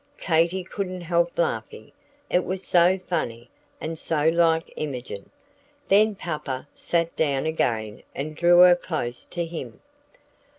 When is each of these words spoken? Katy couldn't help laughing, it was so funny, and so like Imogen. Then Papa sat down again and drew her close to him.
Katy 0.17 0.63
couldn't 0.63 1.01
help 1.01 1.37
laughing, 1.37 1.91
it 2.27 2.43
was 2.43 2.63
so 2.63 2.97
funny, 2.97 3.51
and 3.79 3.99
so 3.99 4.27
like 4.27 4.73
Imogen. 4.75 5.29
Then 5.89 6.15
Papa 6.15 6.67
sat 6.73 7.15
down 7.15 7.45
again 7.45 8.01
and 8.15 8.35
drew 8.35 8.61
her 8.61 8.75
close 8.75 9.25
to 9.27 9.45
him. 9.45 9.79